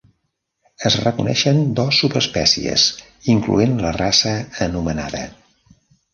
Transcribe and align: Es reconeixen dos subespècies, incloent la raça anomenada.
Es 0.89 0.95
reconeixen 1.01 1.59
dos 1.79 1.99
subespècies, 2.05 2.87
incloent 3.35 3.77
la 3.85 3.93
raça 4.01 4.35
anomenada. 4.71 5.23